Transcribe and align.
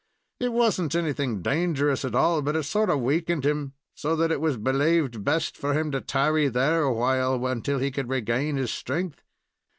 It 0.39 0.51
was 0.51 0.81
n't 0.81 0.95
anything 0.95 1.43
dangerous 1.43 2.03
at 2.03 2.15
all 2.15 2.41
but 2.41 2.55
it 2.55 2.63
sort 2.63 2.89
of 2.89 3.01
weakened 3.01 3.45
him, 3.45 3.73
so 3.93 4.15
that 4.15 4.31
it 4.31 4.41
was 4.41 4.57
belaved 4.57 5.23
best 5.23 5.55
for 5.55 5.75
him 5.75 5.91
to 5.91 6.01
tarry 6.01 6.47
there 6.47 6.81
awhile 6.81 7.45
until 7.45 7.77
he 7.77 7.91
could 7.91 8.09
regain 8.09 8.55
his 8.57 8.71
strength." 8.73 9.21